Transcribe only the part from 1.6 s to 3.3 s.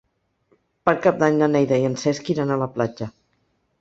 i en Cesc iran a la platja.